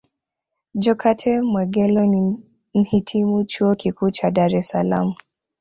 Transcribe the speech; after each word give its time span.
Jokate 0.75 1.41
Mwegelo 1.41 2.05
ni 2.05 2.43
Mhitimu 2.73 3.43
Chuo 3.43 3.75
Kikuu 3.75 4.09
cha 4.09 4.31
Dar 4.31 4.55
Es 4.55 4.67
Salaam 4.67 5.13